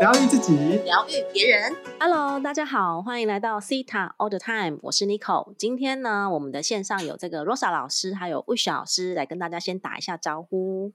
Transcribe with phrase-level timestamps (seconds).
[0.00, 1.76] 疗愈自己，疗愈别人。
[2.00, 5.52] Hello，大家好，欢迎来到 Cita All the Time，我是 Nico。
[5.58, 10.92] 今天呢，我们的线上有这个 Rosa 老师，还有 Wish 老师来跟大家先打一下招呼。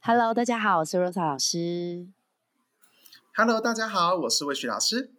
[0.00, 2.08] Hello，大家好，我是 Rosa 老师。
[3.36, 5.12] Hello，大家好，我是魏旭老师。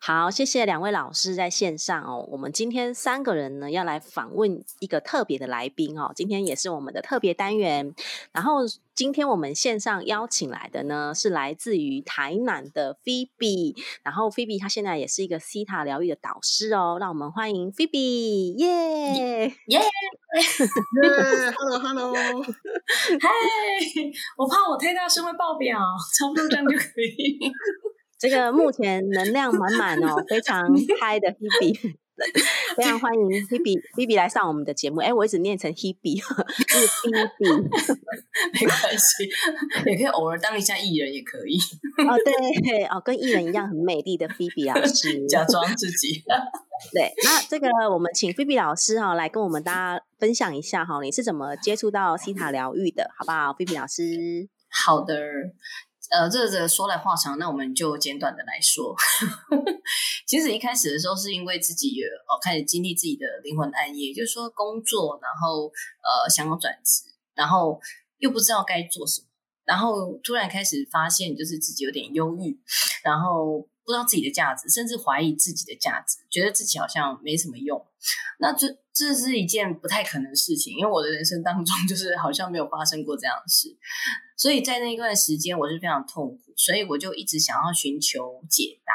[0.00, 2.26] 好，谢谢两位老师在线上哦。
[2.30, 7.94] 我们今天三个人呢要来访问一个特别的来宾哦，今天也是我们的特别单元。
[8.32, 8.60] 然后
[8.94, 16.96] 今天我们线上邀请来的呢是来自于台南的 Phoebe，然后 Phoebe 她现在也是一个西塔疗愈的导师哦。
[16.98, 19.54] 让我们欢迎 Phoebe，耶！
[19.66, 19.80] 耶！
[21.02, 23.28] 耶，Hello，Hello，嗨，
[24.36, 25.78] 我怕我太大声会爆表，
[26.18, 27.38] 差不多这样就可以。
[28.18, 30.66] 这个目前能量满满哦，非常
[31.00, 31.94] 嗨的 Hebe，
[32.76, 35.00] 非常欢迎 Hebe Hebe 来上我们的节目。
[35.00, 37.62] 哎，我一直念成 Hebe， 是 Hebe，
[38.54, 39.28] 没关系，
[39.86, 41.56] 也可以偶尔当一下艺人，也可以
[42.08, 46.24] 哦，对 哦，跟艺人一样很美丽的 Phoebe 老师，假装自己。
[46.92, 55.14] 对，那这个我们请 Phoebe 老师哈、来跟我们大家分享一下哈、你是怎么接触到西塔疗愈的，好不好？Phoebe 老师，好的，
[56.10, 58.94] 呃，这个说来话长，那我们就简短的来说。
[60.26, 67.80] 其实一开始的时候，是因为自己哦开始经历自己的灵魂暗夜，就是说工作，然后呃想要转职，然后
[68.18, 69.26] 又不知道该做什么，
[69.64, 72.58] 然后突然开始发现，就是自己有点忧郁，
[73.02, 77.82] 然后不知道自己的价值，甚至怀疑自己的价值，觉得自己好像没什么用。
[78.38, 83.74] 那这这是一件不太可能的事情，因为我的人生当中 就是好像没有发生过这样的事，
[84.36, 88.92] 所以在那一段时间我是非常痛苦，所以我就一直想要寻求解答。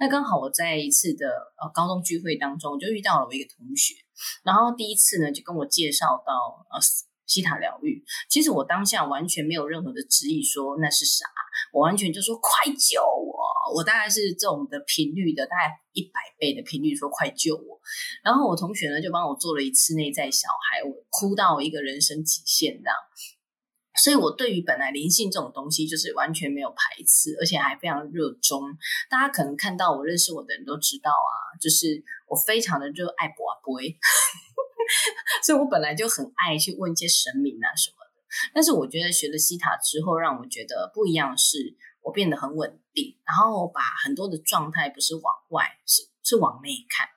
[0.00, 1.26] 那刚好我在一次的
[1.62, 3.94] 呃高中聚会当中就遇到了我一个同学，
[4.42, 6.80] 然后第一次呢就跟我介绍到呃
[7.24, 8.04] 西塔疗愈。
[8.28, 11.24] 其实我当下完全没有任何的质疑，说那是啥，
[11.72, 13.43] 我完全就说快救我！
[13.72, 17.80] 我大概是这种的频率的，大概一百倍的频率说快救我。
[18.22, 22.96] 然后我同学呢就帮我做了一次内在小孩，我哭到一个人生极限这样。
[23.96, 28.60] 所以，我对于本来灵性这种东西，就是完全没有排斥，而且还非常热衷。
[29.08, 33.80] 大家可能看到我认识我的人都知道啊，就是我非常的热爱博波，
[35.46, 38.50] 所以我本来就很爱去问一些神明啊什么的。
[38.52, 47.08] 但是我觉得学了西塔之后，让我觉得不一样是，我变得很稳定，然后把很多的状态不是往外，是是往内看。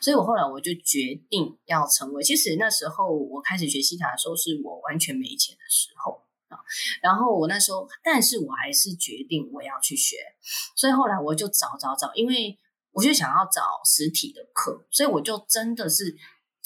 [0.00, 2.22] 所以我后来我就决定要成为。
[2.22, 6.58] 其实那时候我开始学西塔的时候，是我完全没钱的时候啊。
[7.02, 10.16] 然后我那时候，但是我还是决定我要去学。
[10.74, 12.58] 所以后来我就找找找，因为
[12.92, 16.16] 我就想要找实体的课，所以我就真的是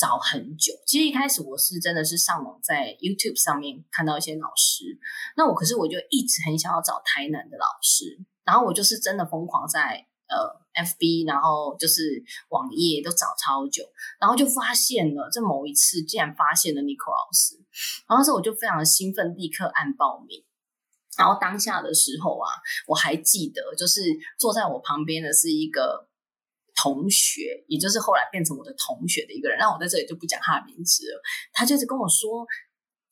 [0.02, 0.72] 找很久。
[0.84, 4.98] 其实一开始我是真的是上网在 YouTube 上面看到一些老师，
[5.36, 10.08] 那我可是我就一直很想要找台南的老师，然后我就是真的疯狂在。
[10.32, 10.38] 呃
[10.82, 13.84] ，FB，然后就是网页都找超久，
[14.18, 17.56] 然后就发现了，这某一次竟然发现了 Nico 老师，
[18.08, 20.42] 然后那时候我就非常的兴奋，立刻按报名。
[21.18, 22.48] 然后当下的时候啊，
[22.86, 24.00] 我还记得，就是
[24.38, 26.08] 坐在我旁边的是一个
[26.74, 29.58] 同学，也就是后来变成我的同学的一个人。
[29.58, 31.20] 那我在这里就不讲他的名字了，
[31.52, 32.46] 他就是跟我说：“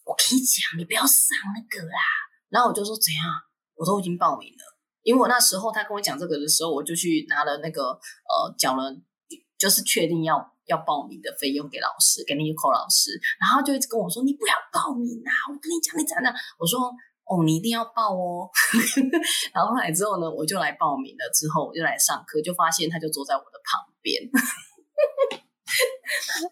[0.05, 2.01] 我跟你讲，你不要上那个啦。”
[2.49, 3.25] 然后我就说：“怎样？
[3.75, 8.95] 我都已经报名了。”因为我那时候他跟我讲这个的时候，我就去拿了那个呃缴了，
[9.57, 15.33] 就是确定要要报名的费用给老师，给那个寇老师，然后就一直跟我说：“你不要报名啊！
[15.49, 16.29] 我跟你讲，你讲的。”
[16.61, 16.93] 我说
[17.31, 18.51] ：“哦，你一定要报哦。
[19.55, 24.21] ”然后后来之后呢，我就来报名了，之后我就来上课，就发现他就坐在我的旁边。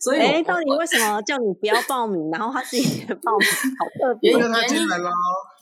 [0.00, 4.32] 所以，哎，到底为什么叫你不要报名，然后他自己报名，好特 别？
[4.32, 5.10] 这太惊人了，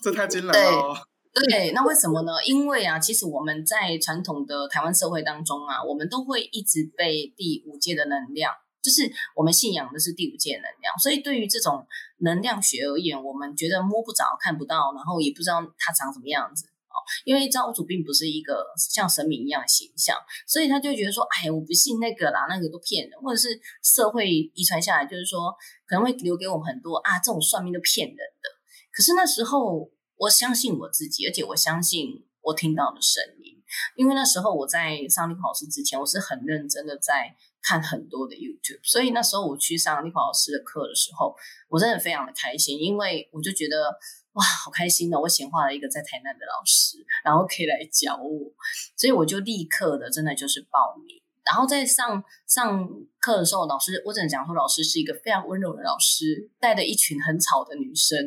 [0.03, 0.93] 这太惊人了。
[1.33, 2.31] 对，那为什么呢？
[2.45, 8.53] 因为啊，其实我们在传统的台湾社会当中啊，我们都会一直被第五界的能量，
[8.87, 11.85] 就是我们信仰的是第五界能量，所以对于这种
[12.19, 16.95] 能量学而言，我们觉得摸不着、看不到，然后也不知道它长什么样子哦。
[17.25, 20.15] 因为造物主并不是一个像神明一样的形象，
[20.47, 25.53] 所以他就觉得说，哎，我不信那个啦，那个都骗人，或者是社会遗传下来，就是说
[25.85, 28.49] 可能会留给我们很多啊，这种算命都骗人的。
[28.93, 29.91] 可是那时候。
[30.19, 33.53] 我相信我自己，而且我相信我听到的声音，
[33.95, 37.35] 因为那时候我在上立考老师之前，我是很认真的在
[37.67, 41.35] 看很多的 YouTube，所以那时候我去上立考老师的课的时候，
[41.67, 43.93] 我真的非常的开心，因为我就觉得
[44.31, 48.53] 哇，好开心的，我显化了一个在台南的老师，然后可以来教我，
[48.95, 51.21] 所以我就立刻的真的就是报名。
[51.43, 58.17] 然后在上上课的时候，老师我只能讲说，老师是一个非常温柔的老师，带着一群很吵的女生。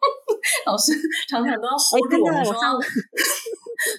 [0.66, 0.92] 老师
[1.28, 2.54] 常常都要吼住我们说，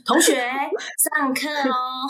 [0.05, 2.05] 同学上课哦。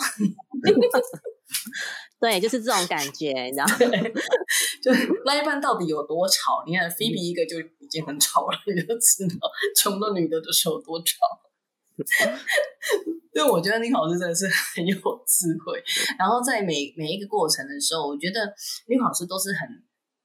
[2.20, 3.74] 对，就是这种感觉，你知道吗？
[4.82, 4.92] 就
[5.24, 6.62] 那一半到底有多吵？
[6.66, 11.16] 你看菲比一个就已经很吵了，你就知道穷的女的的时候多吵。
[13.32, 14.94] 因为我觉得女老师真的是很有
[15.26, 15.82] 智慧，
[16.18, 18.52] 然后在每每一个过程的时候，我觉得
[18.86, 19.68] 女老师都是很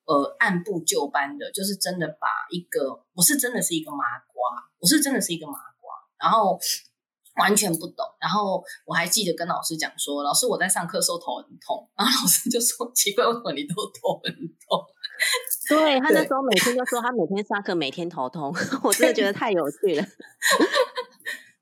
[0.06, 3.98] 呃按部就班的，就是真的把一个我是真的是一个麻
[4.33, 6.59] 瓜，我是真的是一个麻瓜，然后。
[7.38, 14.86] 完全不懂，然后我还记得跟老师讲说，老师我在上课时候头很痛，然后老师就说奇怪，为什么你都头很痛？
[15.70, 18.54] 对他那时候每天就说他每天上课每天头痛，
[18.84, 20.06] 我真的觉得太有趣了。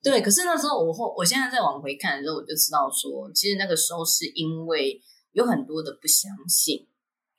[0.01, 6.87] 对，可是那时候我后我现在再往回看的时候，我就知道说，其实那个时候是因为有很多的不相信。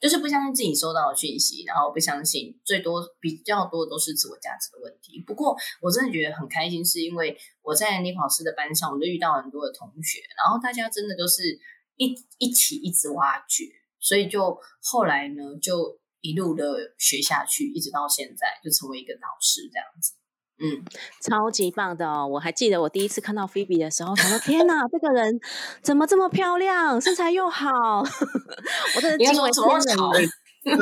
[0.05, 5.25] 就是不相信自己收到的讯息，然后不相信，最多比较多都是自我价值的问题。
[5.27, 11.59] 不过我真的觉得很开心，是因为我在尼考斯的班上，我就遇到很多的同学，然后大家真的都是
[11.97, 13.65] 一一起一直挖掘，
[13.99, 20.13] 所以就后来呢，就一路的学下去，一直到现在就成为一个导师这样子。
[20.59, 20.85] 嗯，
[21.21, 22.27] 超级棒的哦！
[22.27, 25.41] 我还记得我第一次看到菲比的时候，想说天哪，这个人
[25.83, 27.69] 怎么这么漂亮，身材又好，
[28.97, 30.29] 我真的惊为天人。
[30.65, 30.73] 这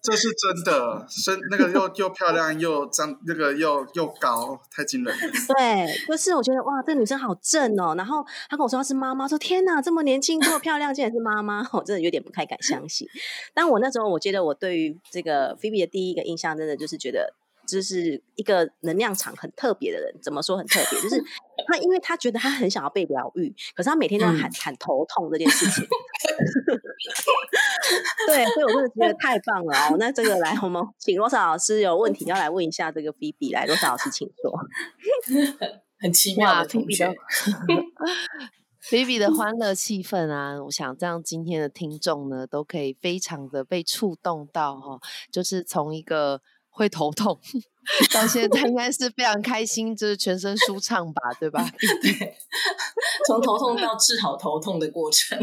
[0.00, 5.32] 这是真的，身那个又又漂亮又长，那个又又高，太惊人了。
[5.56, 7.94] 对，就是我觉得哇，这个女生好正哦。
[7.96, 13.08] 然后她跟我说她是妈妈，说天哪，这么年轻这么漂亮，竟然是妈妈， 我真的有点不太敢相信。
[13.52, 17.34] 但我那时候我觉得我对于这个菲比的第一个印象，真的就是觉得。
[17.72, 21.00] 就是一个能量场很特别的人，怎么说很特别？
[21.00, 21.16] 就是
[21.66, 25.82] 他，因为他觉得他很想要被疗愈，可是他每天都喊喊头痛这件事情。
[28.26, 29.96] 对，所以我真的觉得太棒了哦。
[29.98, 34.52] 那这个来，我们请罗莎老师有问题要来问一下这个 B B，来罗莎老师请说。
[35.98, 37.08] 很奇妙的同学
[38.90, 46.42] ，B B 的欢乐气氛啊，我想这样今天的听众呢，都可以非常的被触动到哈，就是从一个。
[46.72, 47.38] 会头痛，
[48.12, 51.62] 到现在应该是非常开心，就是全身舒畅吧，对吧？
[52.02, 52.34] 对，
[53.26, 55.38] 从头痛到治好头痛的过程。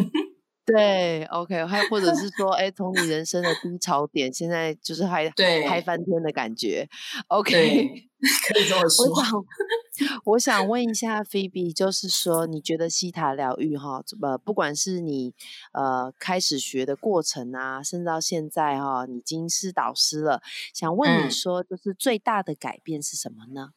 [0.71, 5.31] 对，OK，还或者是 说，哎，从你人生的低潮点，现在就是嗨
[5.67, 6.87] 嗨翻天的感觉
[7.27, 8.07] ，OK，
[8.47, 9.05] 可以这么说。
[9.07, 9.45] 我想，
[10.25, 15.33] 我想问一下菲比，就是说，你觉得西塔疗愈哈，呃，不管是你
[15.73, 20.41] 呃开始学的过程啊，甚至到现在哈，已经是导师了，
[20.73, 23.71] 想问你说，就是最大的改变是什么呢？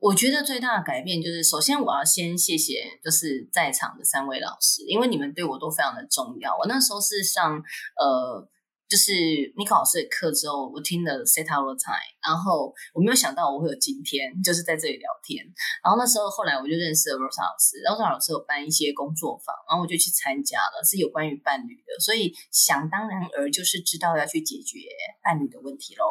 [0.00, 6.56] 我觉得最大的改变就是，首先我要先谢谢就是在场的三位老师，因为你们对我都非常的重要。
[6.58, 7.62] 我那时候是上
[7.96, 8.48] 呃。
[8.90, 9.14] 就是
[9.56, 15.46] 你考老师的课之后，我听了 Set Our Time，然后我没有想到我会有今天，就是在这里聊天。
[15.78, 24.82] 然后那时候后来我就认识了 Rosa 老师，Rosa 老师有办一些工作坊，然后我就去参加了，是有关于伴侣的，所以想当然而就是知道要去解决
[25.22, 26.04] 伴侣的问题喽。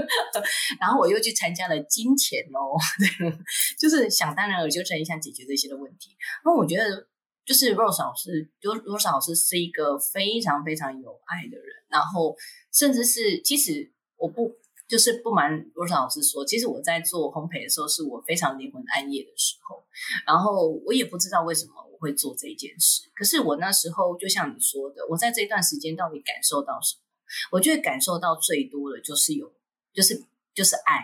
[0.80, 2.80] 然后我又去参加了金钱喽，
[3.78, 6.16] 就是想当然而就是很想解决这些的问题。
[6.46, 7.09] 那我觉得。
[7.50, 12.36] 就是 Rose 老师，就 Rose 老师是一个非常非常有爱的人，然后
[12.72, 14.54] 甚至是，其实我不
[14.86, 19.82] 就是不瞒 Rose 老师说，其实我在做烘焙的时候，是我非常灵魂暗夜的时候，
[20.24, 27.02] 然后我也不知道为什么我会做这一件事，可是我那时候就像你说的，我在这段时间到底感受到什么？
[27.50, 29.52] 我觉得感受到最多的就是有，
[29.92, 31.02] 就是就是爱。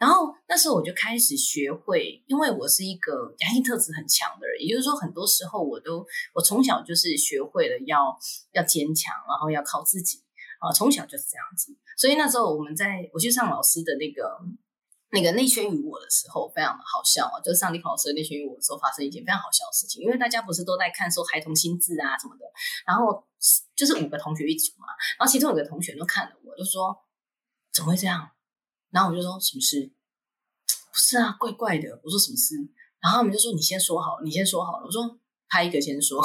[0.00, 8.18] 然后那时候我就开始学会，因为我是一个阳性特质很强的人，也就是说，很多时候我都我从小就是学会了要
[8.52, 10.24] 要坚强，然后要靠自己
[10.58, 11.76] 啊，从小就是这样子。
[11.98, 14.40] 所以那时候我们在我去上老师的那个
[15.12, 22.46] 那个内宣于我的时候，非常的好笑啊，就是上李老师内宣于我的时候，发生一件非常好笑的事情，因为大家不是都在看说孩童心智啊什么的，
[22.86, 23.22] 然后
[23.76, 24.86] 就是五个同学一组嘛，
[25.18, 26.96] 然后其中有个同学就看了我，就说
[27.70, 28.30] 怎么会这样？
[28.90, 29.92] 然后我就说什么事？
[30.92, 31.88] 不是啊，怪怪的。
[32.02, 32.56] 我说什么事？
[33.00, 34.86] 然后他们就说你先说好，你先说好了。
[34.86, 35.18] 我说
[35.48, 36.20] 他一个先说，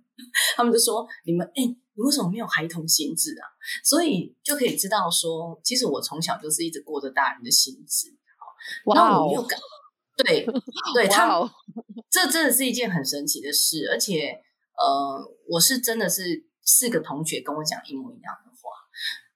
[0.56, 3.44] 他们就说你们哎，你为什么没有孩童心智啊？
[3.82, 8.16] 所以就可以知道说，其实我从小就是一直过着大人的心智。
[8.38, 9.58] 好，然后我没有感，
[10.18, 10.46] 对
[10.94, 11.40] 对， 他
[12.10, 14.42] 这真的是一件很神奇的事，而且
[14.76, 18.50] 呃，我是真的是四个同学跟我讲一模一样的。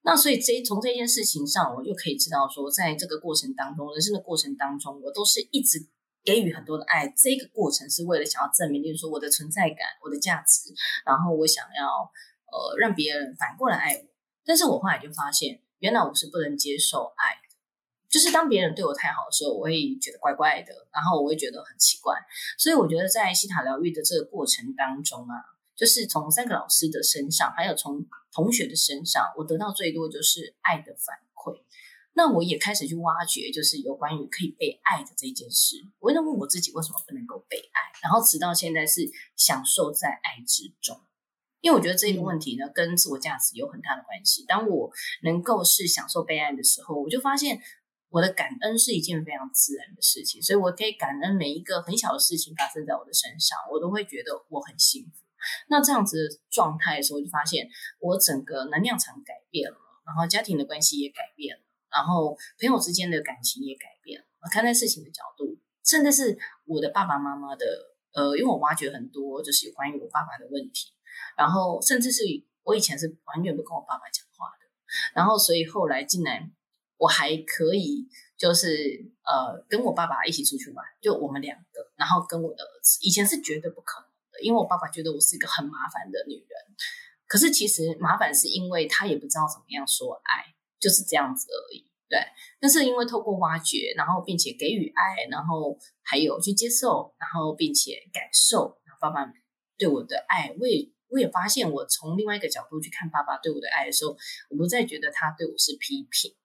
[0.06, 5.88] 那所以这从这件事情上，我就可以知道说，在这个过程当中，人生的过程当中，我都是一直
[6.22, 7.08] 给予很多的爱。
[7.16, 10.74] 这个过程是为了想要证明，例如说我的存在感、我的价值，
[11.06, 12.12] 然后我想要
[12.52, 14.04] 呃让别人反过来爱我。
[14.44, 17.56] 但是我后来就发现，原来我是不能接受爱的，
[18.10, 22.14] 就是当别人对我太好的时候，我会觉得怪怪的，然后我会觉得很奇怪。
[22.58, 25.32] 所以我觉得在西塔疗愈的这个过程当中啊，
[25.76, 31.62] 就是从三个老师的身上，还有从同学的身上，我得到最多就是爱的反馈。
[32.16, 35.84] 那我也开始去挖掘，就是有关于可以被爱的这件事。
[35.98, 37.80] 我会问我自己，为什么不能够被爱？
[38.02, 41.00] 然后直到现在是享受在爱之中。
[41.60, 44.44] 因为我觉得这个问题呢，跟自我价值有很大的关系。
[44.46, 47.60] 当我能够是享受被爱的时候，我就发现
[48.10, 55.23] 我的感恩是一件非常自然的事情，所以我可以感恩每一个很小的事情发生在我的身上，我都会觉得我很幸福。
[55.68, 57.68] 那这样子的状态的时候，就发现
[58.00, 61.62] 我整个能量场改变了，然后家庭的关系也改变了。
[61.90, 66.36] 然后朋友之间的感情也改变了，看待事情的角度，甚至是
[66.66, 67.64] 我的爸爸妈妈的，
[68.12, 70.92] 呃，因为我挖掘很多就是有关于我爸爸的问题，
[71.36, 72.24] 然后甚至是
[72.64, 74.66] 我以前是完全不跟我爸爸讲话的，
[75.14, 76.50] 然后所以后来竟然
[76.96, 84.08] 我还可以就是呃跟我爸爸一起出去玩，就我们两个，然后跟我的儿子，以前是绝对不可能
[84.42, 86.76] 因为我爸爸觉得我是一个很麻烦的女人，
[87.26, 90.54] 可是其实麻烦是因为他也不知道怎么样说爱。
[90.80, 92.18] 就是这样子而已，对。
[92.60, 99.24] 但是因为透过挖掘，然后并且给予爱，然后还有去接受，然后并且感受爸爸
[99.78, 104.14] 对我的爱，我也我也发现，我从另外一个角度去看爸爸对我的爱的时候，
[104.50, 106.36] 我不再觉得他对我是批评，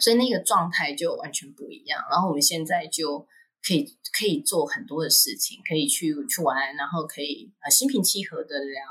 [0.00, 2.04] 所以那个状态就完全不一样。
[2.08, 3.26] 然后我们现在就
[3.66, 3.84] 可以
[4.18, 8.82] 可以做很多的事情，可以去去玩，然后可以呃心平气和的聊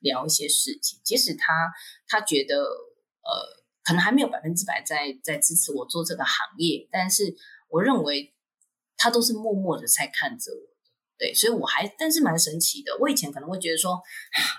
[0.00, 1.70] 聊一些事情，即使他
[2.06, 3.58] 他觉得呃。
[3.84, 7.34] 可能还没有百分之百在在支持我做这个行业，但是
[7.70, 8.34] 我认为
[8.98, 10.60] 他都是默默的在看着我，
[11.18, 12.96] 对，所以我还但是蛮神奇的。
[13.00, 14.00] 我以前可能会觉得说，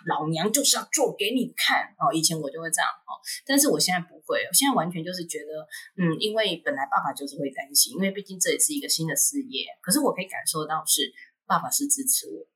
[0.06, 11.14] 老娘就是要做给你看哦，以前我就会这样哦，但是我现在不会，我现在完全就是觉得，嗯，因为本来爸爸就是会担心，因为毕竟这也是一个新的事业，可是我可以感受到是
[11.48, 12.52] 爸爸是支持我的，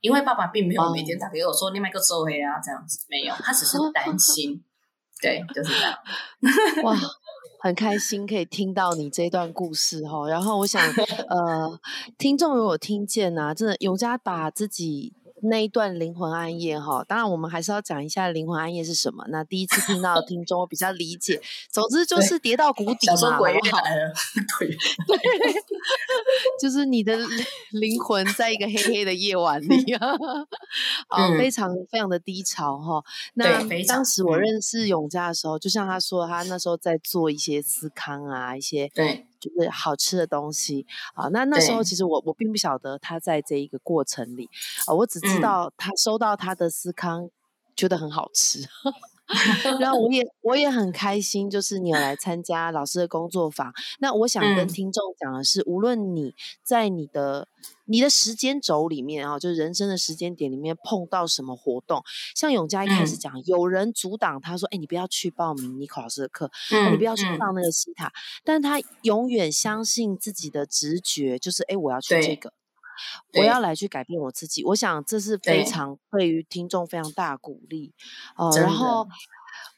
[0.00, 4.62] 因为爸爸并没有每天打给我说另外一个周黑啊这样子，没有，他只是担心。
[5.22, 5.96] 对，就是这样。
[6.82, 6.94] 哇，
[7.64, 10.28] 很开心可以听到你这段故事哈。
[10.28, 10.86] 然后我想，
[11.28, 11.80] 呃，
[12.18, 15.14] 听众如果听见啊，真的永嘉把自己。
[15.46, 19.26] 那一段灵魂暗夜哈，当然我们还是要讲一下灵魂暗夜是什么。
[19.28, 21.38] 那第一次听到的听众我比较理解，
[21.70, 24.14] 总之就是跌到谷底嘛，鬼好了，
[24.58, 25.54] 对对，
[26.64, 27.14] 就是你的
[27.72, 30.08] 灵魂在一个黑黑的夜晚里啊，
[31.08, 33.04] 啊，非常非常的低潮哈。
[33.34, 39.26] 那当时我认识永嘉的时候，就像他说，他那时候在做一些思康啊，一些对。
[39.38, 44.48] 就是好吃的东西啊，那那时候其实我我并不晓得他在这一个过程里
[44.86, 47.28] 啊，我只知道他收到他的思康，
[47.76, 48.66] 觉得很好吃。
[49.80, 53.72] 然后我也我也很开心，就是你有来参加老师的工作坊。
[53.98, 57.48] 那我想跟听众讲的是，无论你在你的
[57.86, 62.02] 你的时间轴里面啊，就是人生的时间点里面碰到什么活动，
[62.34, 66.50] 像永嘉一开始讲，有人阻挡他说：“哎，你不要去报名尼考老师的课，
[66.90, 68.12] 你不要去上那个西塔。”
[68.44, 72.52] 但他永远相信自己的直觉，就是“哎，我要去这个。”
[73.34, 77.92] 我要来去改变我自己，我想这是非常对于听众非常大鼓励
[78.36, 78.50] 哦。
[78.56, 79.06] 然后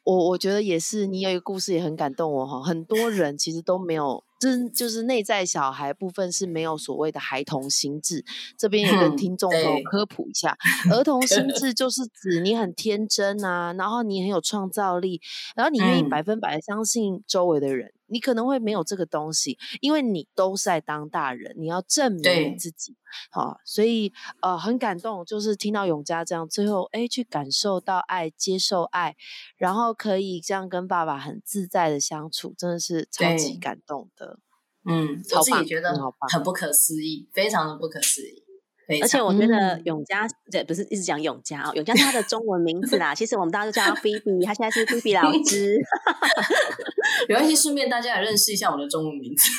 [0.05, 2.63] 我我觉得也是，你有一个故事也很感动我哈。
[2.63, 4.25] 很多人其实都没有。
[4.47, 8.25] 真就是内在小孩部分是没有所谓的孩童心智，
[8.57, 10.57] 这边也跟听众朋友科普一下，
[10.91, 15.21] 儿童心 智就是指你很天真啊，然后你很有创造力，
[15.57, 22.95] 然后你愿意百分百相信周围的人，你可能会没有这个东西，因为你都是在当大人，你要证明你自己，
[23.31, 29.17] 好，所以呃很感动，就是听到永嘉这样，最后哎去感受到爱，接受爱，
[29.57, 34.36] 然后可以这样跟爸爸很自在的相处，真的是超级感动的。
[34.89, 35.93] 嗯，我自己觉得
[36.33, 38.45] 很不可思议，非常的不可思议。
[39.03, 43.13] 而且我觉得永嘉，这不是一直讲永嘉哦，永嘉是他的中文名字啦。
[43.17, 45.77] 其实我们大家都叫他菲比，他现在是菲比老师。
[47.29, 49.51] 没关系，顺便大家也认识一下我的中文名字，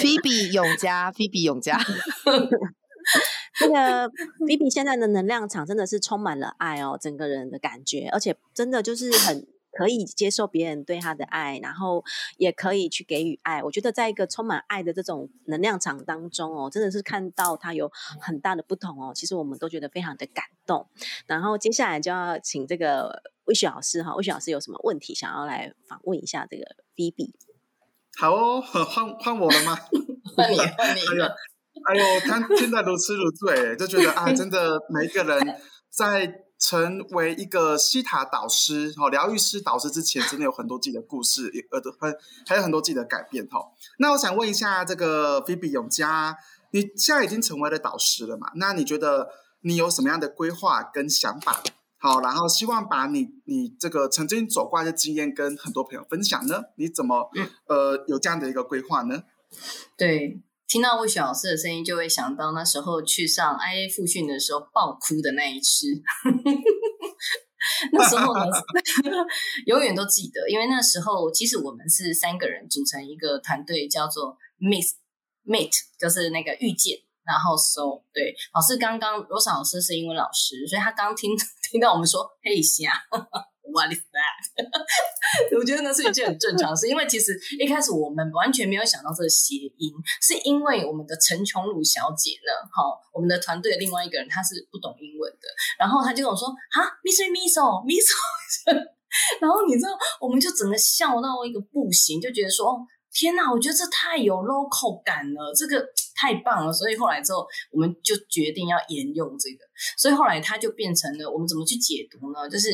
[0.00, 1.76] 菲比永嘉，菲比永嘉。
[3.62, 4.08] 那个
[4.46, 9.48] 菲比现在的能量场真的是充满了爱哦，整个人的感觉，而且真的就是很。
[9.72, 12.04] 可以接受别人对他的爱，然后
[12.36, 13.62] 也可以去给予爱。
[13.62, 19.12] 我觉得在一个充满爱的这种能量场当中哦，真的是看到他有很大的不同哦。
[19.14, 20.86] 其实我们都觉得非常的感动。
[21.26, 27.34] 然后接下来就要请这个魏雪老师哈，魏雪老师有什么问题想要来访问一下这个 B B？
[28.18, 29.76] 好哦，换换我了吗？
[30.36, 31.00] 换你，换你。
[31.86, 36.44] 哎呦，他听得如痴如醉，就觉得啊，真的每一个人在。
[36.60, 42.14] 成为一个西塔导师、哈疗愈师导师之前，真的有很多自己的故事，呃，很
[42.46, 43.58] 还有很多自己的改变哈。
[43.98, 46.36] 那我想问一下，这个菲比永嘉，
[46.72, 48.52] 你现在已经成为了导师了嘛？
[48.56, 49.30] 那你觉得
[49.62, 51.62] 你有什么样的规划跟想法？
[51.96, 56.62] 好，然后希望把你你这个曾经走过来的经验跟很多朋友分享呢？
[56.76, 57.30] 你怎么
[57.68, 59.22] 呃有这样的一个规划呢？
[59.96, 60.42] 对。
[60.70, 65.88] 听到魏雪老师的声音，就会想到那时候去上 IA 复训的时候爆哭的那一次。
[67.90, 68.44] 那时候呢，
[69.66, 74.94] 永远都记得，因为那时候其实我们是三个人组成一个团队，叫做 Miss
[75.44, 76.98] Meet，就是那个遇见。
[77.26, 81.32] 然后 So 对老师刚刚罗莎老师是英文老师，所以他刚听
[81.68, 82.92] 听到我们说嘿下。
[83.72, 84.62] What is that？
[85.58, 98.12] 我觉得那是一件很正常的事，因为其实一开始我们完全没有想到这个谐音，是因为我们的陈琼鲁小姐呢，好，我们的团队的另外一个人他是不懂英文的，然后他就跟我说啊，Miss Miss，Miss，
[99.40, 99.90] 然后你知道，
[100.20, 102.72] 我们就整个笑到一个不行，就觉得说。
[102.72, 106.72] 哦天哪，我觉得这太有 local 感了，这个太棒了。
[106.72, 109.64] 所以后来之后，我们就决定要沿用这个。
[109.98, 112.48] 所以后来它就变成了我们怎么去解读呢？
[112.48, 112.68] 就是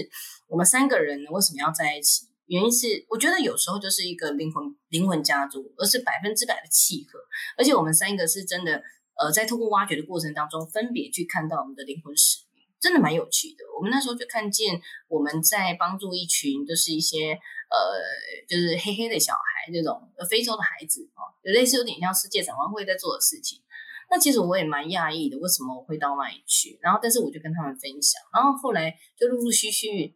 [0.46, 2.26] 我们三个人呢为什么要在一起？
[2.46, 7.18] 原因是我觉得有时候就是一个灵魂灵魂家族，而是百分之百的契合。
[7.56, 8.82] 而且我们三个是真的，
[9.20, 13.64] 呃，在透过挖掘的过程当中，分别去看到我们的灵魂使命，真的蛮有趣的。
[13.76, 17.38] 我们那时候就看见我们在帮助一群，就是一些。
[17.68, 17.98] 呃，
[18.46, 20.00] 就是黑黑的小孩这种
[20.30, 23.60] 非洲的孩子啊，有类似有点像世界展望会在做的事情。
[24.08, 26.78] 那其实我也蛮讶异的，为什么我会到那里去？
[26.80, 30.14] 然后，但是我就跟他们分享，然后后来就陆陆续续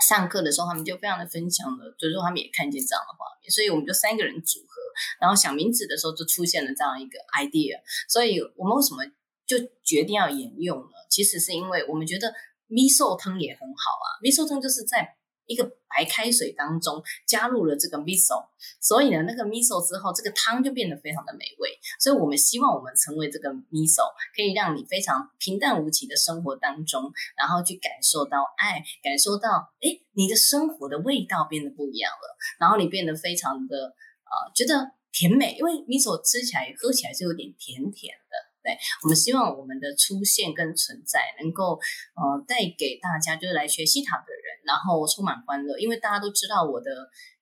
[0.00, 4.80] 上课的时候，他们就非常的分享了，就是说他们也看见这样的画面，所以我们就三个人组合，
[5.20, 7.78] 然后想名字的时候就出现了这样一个 idea。
[8.08, 9.04] 所以我们为什么
[9.46, 10.96] 就决定要沿用呢？
[11.10, 12.32] 其实是因为我们觉得
[12.68, 15.16] miso 汤也很好啊，miso 汤就是在。
[15.46, 18.46] 一个白开水当中加入了这个 miso，
[18.80, 21.78] 所以呢，那个 miso 之后，这个汤就变得非常的美味。
[22.00, 24.02] 所以我们希望我们成为这个 miso，
[24.34, 38.16] 可以让你非常平淡无奇的生活当中，然后去感受到爱，感受到哎，你的生活的味道变得不一样了，然后你变得非常的呃，觉得甜美，因为 miso 吃起来、喝起来是有点甜甜。
[38.64, 38.72] 对，
[39.02, 41.78] 我们希望我们的出现跟存在能够
[42.16, 45.78] 呃带给大家，就是来学西塔的人，然后充满欢乐。
[45.78, 46.88] 因为大家都知道我的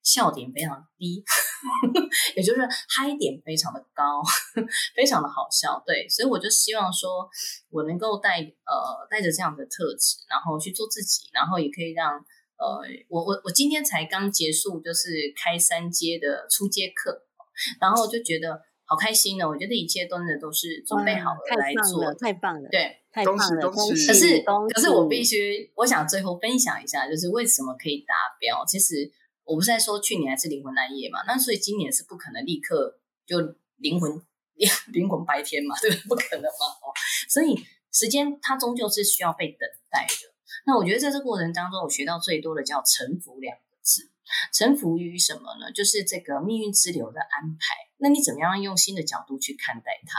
[0.03, 1.23] 笑点非常低，
[2.35, 4.21] 也就是嗨点非常的高，
[4.97, 5.81] 非常的好笑。
[5.87, 7.31] 对，所以我就希望说
[7.71, 12.19] 我能够带呃带着这样的特质，然后去做自己，然后也可以让
[12.59, 17.23] 呃我我我今天才刚结束，就是开三阶的初阶课，
[17.81, 18.61] 然后我就觉得。
[18.93, 19.49] 好开心哦！
[19.49, 24.07] 我觉得一切真的都是准备好了来做，太棒了，对，太棒了，恭喜！
[24.07, 28.63] 可是，可是我必须，我想最后分享一下，就是为什么可以达标。
[28.67, 29.11] 其实
[29.45, 33.39] 我不是在说去年还是灵魂蓝夜嘛，那所以今年是不可能立刻就
[33.79, 34.13] 灵魂
[34.93, 36.09] 灵魂白天嘛，对 不对？
[36.09, 36.93] 不可能嘛，哦，
[37.31, 37.59] 所以
[37.91, 40.35] 时间它终究是需要被等待的。
[40.67, 44.12] 那我觉得在这过程当中，我学到最多的叫臣服两个字。
[44.53, 45.73] 臣服于什么呢？
[45.73, 47.75] 就是这个命运之流的安排。
[47.99, 50.19] 那你怎么样用新的角度去看待它？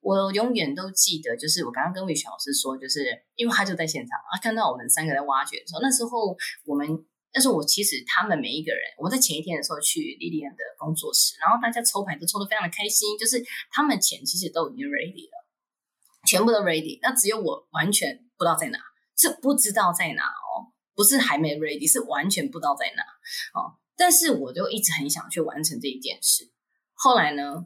[0.00, 6.88] 我永远都记得，就是我刚刚跟魏璇老师说，就是因为他就在现场啊，看到我们三个在挖掘的时候，那时候我们，
[7.32, 15.46] 那时候我其实他们每一个人，我在前一天的时候去莉莉安的工作室，然后大家抽牌都抽得非常的开心，就是他们钱其实都已经 ready 了，
[16.26, 18.78] 全部都 ready，那只有我完全不知道在哪，
[19.16, 20.49] 是不知道在哪哦。
[21.00, 23.02] 不是还没 ready，是完全不知道在哪
[23.58, 23.72] 哦。
[23.96, 26.52] 但是我就一直很想去完成这一件事。
[26.92, 27.64] 后来呢，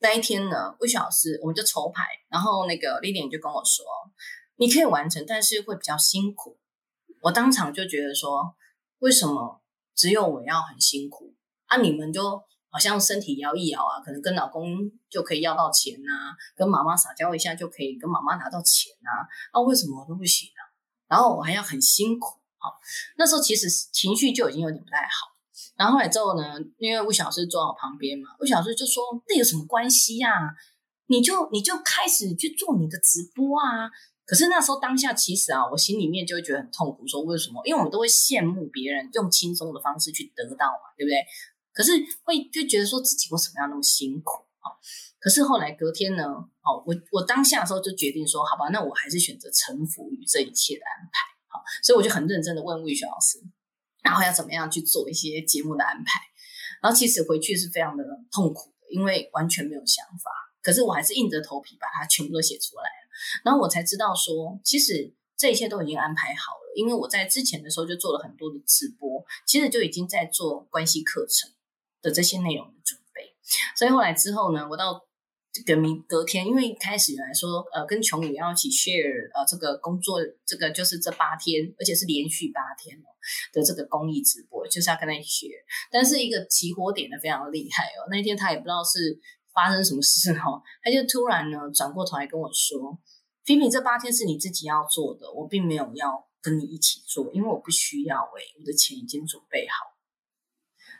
[0.00, 3.84] 那一天呢，魏老师我们就抽牌，然后那个丽莲就跟我说
[4.58, 6.58] ：“你可以完成，但是会比较辛苦。”
[7.22, 8.56] 我当场就觉得说
[8.98, 9.62] ：“为什么
[9.94, 11.32] 只有我要很辛苦
[11.66, 11.76] 啊？
[11.76, 19.10] 你们就好像身体摇一摇啊，可能跟老公就可以要到钱呐，跟妈妈撒娇一下就可以跟妈妈拿到钱呐，
[19.52, 20.74] 那为什么我都不行啊？
[21.06, 22.40] 然后我还要很辛苦。”
[23.16, 25.34] 那时候其实情绪就已经有点不太好，
[25.76, 30.30] 然后后来之后呢，因为魏小师坐我旁边嘛，魏小师就说：“那有什么关系呀？
[31.06, 33.90] 你就你就开始去做你的直播啊！”
[34.26, 37.60] 可是那时候当下其实啊，我心里面就会觉得很痛苦，说为什么？
[37.66, 41.18] 因为我们都会羡慕别人用轻松的方式去得到嘛，对不对？
[41.74, 44.72] 可是会就觉得说自己为什么要那么辛苦啊？
[45.20, 51.23] 可是后来隔天呢，哦，我我当下的时候就决定说，好吧，那我还是选择臣服于这一切的安排。
[51.82, 53.38] 所以我就很认真的问魏雪老师，
[54.02, 56.20] 然后要怎么样去做一些节目的安排。
[56.82, 60.30] 然后其实回去是非常的痛苦的，因为完全没有想法。
[60.62, 63.08] 可是我还是硬着头皮把它全部都写出来了。
[63.44, 71.50] 然后我才知道说，其实这一切都已经安排好了，因为我在之前的时候就做了很多的直播，其实就已经在做关系课程
[72.02, 73.34] 的这些内容的准备。
[73.76, 75.06] 所以后来之后呢，我到
[75.54, 83.06] 这个明隔天，因为一开始原来说呃跟琼宇要一起 share 呃这个工作，这个就是这八天，而且是连续八天哦
[83.52, 85.62] 的这个公益直播，就是要跟他一起 share。
[85.92, 89.16] 但是一个起火点的非常厉害哦，那一天他也不知道是
[89.54, 92.98] 发生什么事哦，他就突然呢转过头来跟我说。
[93.44, 99.94] 菲菲，这八天是你自己要做的，我并没有要跟你一起做，因为我不需要哎，我的钱已经准备好。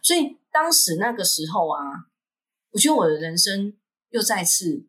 [0.02, 1.80] 所以当时那个时候啊，
[2.70, 3.74] 我觉得我的人生
[4.14, 4.86] 又再次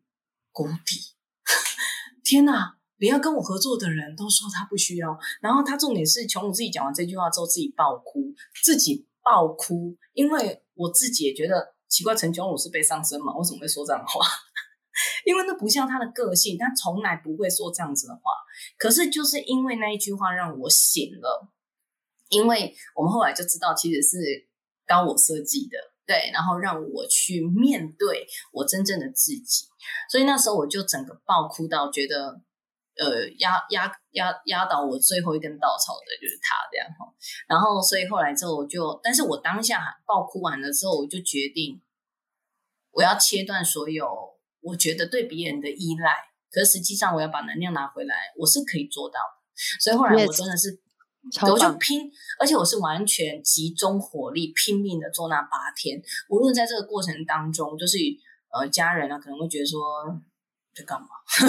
[0.52, 1.16] 谷底。
[2.22, 13.36] 天哪，连要跟我合作的人都说他不需要，然后他重点是琼武自己讲完这句话之后自己爆哭，自己爆哭，因为我自己也觉得奇怪，陈琼武是被上身嘛？
[13.36, 14.24] 为什么会说这样的话？
[15.26, 18.22] 因为那不像他的个性，他从来不会说这样子的话。
[18.78, 21.48] 可是就是因为那一句话让我醒了，
[22.28, 24.48] 因为我们后来就知道其实是
[24.86, 29.66] 高我设计的，对，然后让我去面对我真正的自己。
[30.10, 32.40] 所以那时候我就整个爆哭到觉得，
[32.96, 37.12] 呃，压压压压倒我最后一根稻草的就是他这样哈。
[37.48, 41.82] 然后所以后来之后我就，但是我当下爆哭完了之后，我就决定
[42.92, 44.36] 我要切断所有。
[44.62, 46.12] 我觉得对别人的依赖，
[46.50, 49.54] 可实际上我要把能量拿回来，我是可以做到的。
[49.80, 50.80] 所以后来我真的是，
[51.42, 56.00] 我就拼，而且我是完全集中火力，拼命的做那八天。
[56.28, 57.98] 无论在这个过程当中，就是
[58.52, 59.80] 呃家人啊可能会觉得说
[60.74, 61.08] 在干嘛，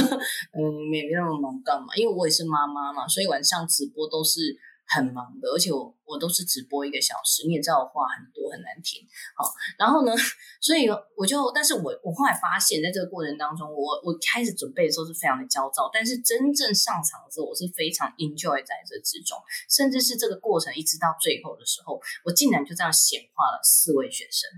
[0.57, 1.95] 嗯，没没那么忙干嘛？
[1.95, 4.57] 因为我也是妈妈嘛，所以晚上直播都是。
[4.87, 9.43] 很忙的，而且我我都是直播一个小时，你也知道我话很多很难听，好，
[9.77, 10.13] 然后呢，
[10.61, 19.37] 所以我就，但是我我后来发现，在这个过程当中，我我开始准备的时候是非常的焦躁，但是真正上场的时候，我是非常 enjoy 在这之中，
[19.69, 24.49] 甚至是这个过程一直到最后的时候，我竟然就这样显化了四位学生，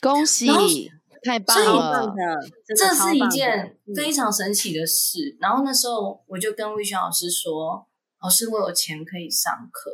[0.00, 0.46] 恭喜，
[1.24, 2.14] 太棒了，
[2.76, 5.36] 这是一件非常神奇的事。
[5.40, 7.88] 然后那时候我就跟魏轩老师说。
[8.22, 9.90] 老师，我有钱可以上课。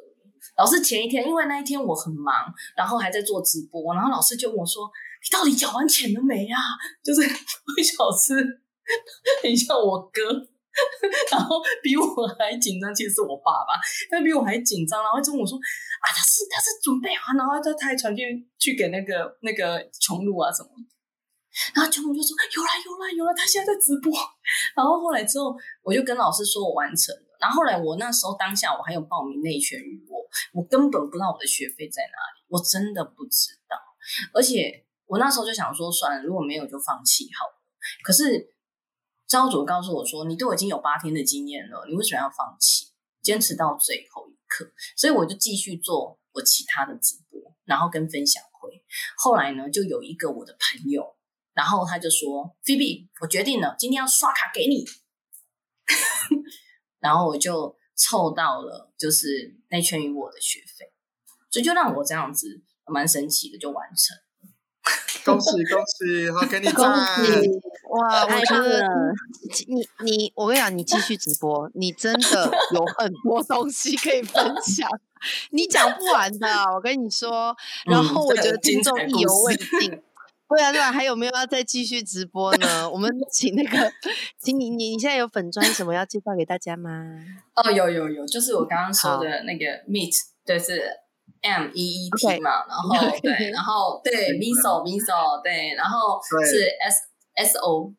[0.57, 4.91] 老师前一天，因为那一天我很忙，然后还在做直播，然后老师就问我说
[5.23, 6.59] ：“你到底缴完钱了没啊？”
[7.03, 7.21] 就是
[7.77, 8.35] 魏小师
[9.43, 10.21] 很像我哥，
[11.31, 12.05] 然后比我
[12.39, 12.95] 还紧张。
[12.95, 13.81] 其实是我爸爸，
[14.11, 18.23] 他比我还紧张，然后就问我说：“啊，他是他是准备好，然后他他还传去
[18.59, 20.69] 去给那个那个琼露啊什么。”
[21.75, 24.13] 然后琼露就说：“有了有了有了，他现在在直播。”
[24.77, 27.32] 然后后来之后，我就跟老师说我完成了。
[27.43, 30.23] 然后后来，我那时候当下我还有报名内圈语，我
[30.55, 33.77] 我根本不知道我的学费在哪里，我真的不知道。
[34.33, 37.61] 而且我那时候就想说，算了，如果没有就放弃好了。
[38.05, 38.55] 可是
[39.27, 42.93] 招主告诉我说，你都已经有八天的经验了，你为什么要放弃？
[43.21, 44.71] 坚持到最后一刻。
[44.97, 48.85] 所以我就继续做我其他的直播，然后跟分享会。
[49.17, 51.17] 后来呢，就有一个我的朋友，
[51.55, 54.85] 然后他就说菲比，我决定了，今天要刷卡给你。
[57.03, 60.91] 然后我就凑到了，就是那圈与我的学费，
[61.51, 64.17] 所以就让我这样子蛮神奇的就完成。
[65.25, 67.51] 恭喜恭喜，好给你 恭喜！
[67.91, 68.89] 哇，我觉得
[69.69, 74.89] 你你我跟你讲，你继续直播，你真的有很多东西可以分享，
[75.51, 76.49] 你讲不完的。
[76.75, 77.55] 我跟你说，
[77.87, 80.03] 然后我觉得听众意犹未尽。
[80.55, 82.89] 对啊，对啊，还有没有要再继续直播呢？
[82.91, 83.93] 我们 请那个，
[84.39, 86.91] 请你，你你现在有粉砖什么要介绍给大家吗？
[87.55, 90.83] 哦，有有有，就是我刚刚说的那个 meet，对，是
[91.41, 97.03] M E E T 嘛，然后对，然后对 miso miso，对，然后是 S
[97.35, 97.93] S O。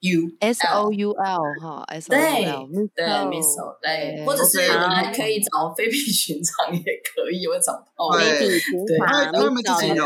[0.00, 10.04] U S O U L 哈，S O U L 对，Missile 对，或者是还可以找非比寻常也可以，我找到非比寻常，他们自己有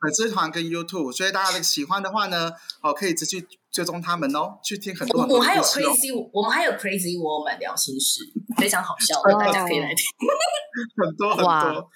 [0.00, 5.26] 粉丝团跟 YouTube，所以大家喜欢的话呢，哦，可以直接追踪他们哦，去听很多。
[5.26, 8.20] 我还有 Crazy，我们还有 Crazy Woman 聊心事，
[8.56, 10.04] 非常好笑的， 大家可以来听。
[11.04, 11.90] 很多很多。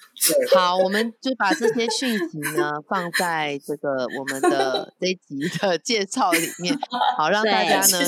[0.53, 6.77] 好，我们就把这些讯息呢放在这个我们的这一集的介绍里面，
[7.17, 7.99] 好让大家呢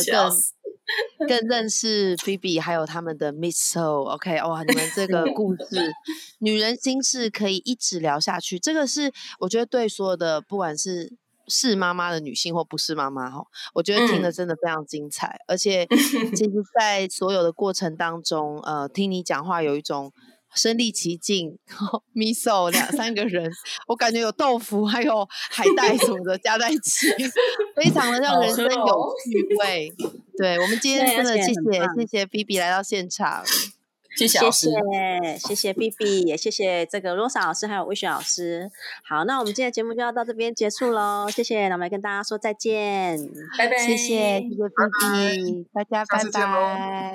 [1.20, 4.04] 更更认识 Phoebe，还有他们的 Miss Soul。
[4.16, 5.94] OK，哇，你们这个故事，
[6.40, 8.60] 女人心事可以一直聊下去。
[8.60, 11.14] 这个是我觉得对所有的不管是
[11.52, 13.44] 是妈妈的女性或不是妈妈哈，
[13.76, 15.38] 我觉得听的真的非常精彩。
[15.48, 15.86] 而且
[16.34, 20.12] 其实，在所有的过程当中，呃，听你讲话有一种。
[20.54, 21.58] 身临其境
[22.14, 23.50] ，miso 两三个人，
[23.88, 27.08] 我感觉有豆腐，还有海带什么的加在一起，
[27.74, 29.90] 非常的让人生有趣味。
[30.38, 31.54] 对我们今天真的谢谢
[31.98, 33.46] 谢谢 B B 来到现场。
[34.18, 38.70] 谢谢谢谢谢谢 B B，也谢谢这个罗莎老师还有魏雪老师。
[39.04, 41.28] 好，那我们今天节目就要到这边结束喽。
[41.30, 43.18] 谢谢，那我们跟大家说再见，
[43.58, 43.78] 拜拜。
[43.78, 47.14] 谢谢谢谢 B B，大家拜拜。